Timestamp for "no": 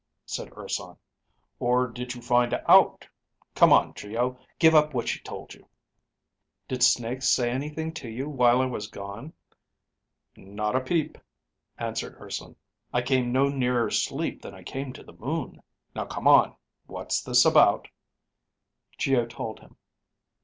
13.31-13.47